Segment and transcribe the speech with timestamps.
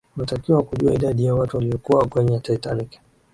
[0.17, 2.99] unatakiwa kujua idadi ya watu waliyokuwa kwenye titanic